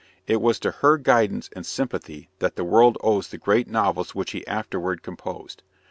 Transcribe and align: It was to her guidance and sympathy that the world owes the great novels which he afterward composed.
It 0.25 0.41
was 0.41 0.57
to 0.61 0.71
her 0.81 0.97
guidance 0.97 1.51
and 1.55 1.63
sympathy 1.63 2.27
that 2.39 2.55
the 2.55 2.63
world 2.63 2.97
owes 3.01 3.27
the 3.27 3.37
great 3.37 3.67
novels 3.67 4.15
which 4.15 4.31
he 4.31 4.47
afterward 4.47 5.03
composed. 5.03 5.61